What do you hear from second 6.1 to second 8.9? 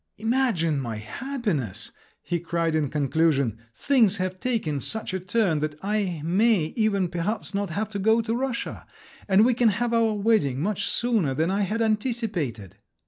may even, perhaps, not have to go to Russia!